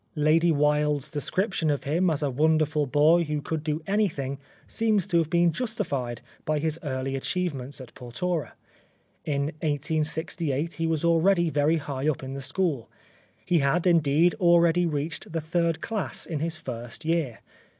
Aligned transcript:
Lady 0.15 0.51
Wilde's 0.51 1.11
description 1.11 1.69
of 1.69 1.83
him 1.83 2.09
as 2.09 2.23
a 2.23 2.31
wonderful 2.31 2.87
boy 2.87 3.23
who 3.23 3.39
could 3.39 3.63
do 3.63 3.83
anything 3.85 4.39
seems 4.65 5.05
to 5.05 5.19
have 5.19 5.29
been 5.29 5.51
justified 5.51 6.21
by 6.43 6.57
his 6.57 6.79
early 6.81 7.15
achievements 7.15 7.79
at 7.79 7.93
Portora. 7.93 8.53
In 9.25 9.41
1868 9.61 10.73
he 10.73 10.87
was 10.87 11.05
already 11.05 11.51
very 11.51 11.77
high 11.77 12.09
up 12.09 12.23
in 12.23 12.33
the 12.33 12.41
school; 12.41 12.89
he 13.45 13.59
had, 13.59 13.85
indeed, 13.85 14.33
already 14.39 14.87
reached 14.87 15.31
the 15.31 15.39
third 15.39 15.81
class 15.81 16.25
in 16.25 16.39
his 16.39 16.57
first 16.57 17.05
year. 17.05 17.37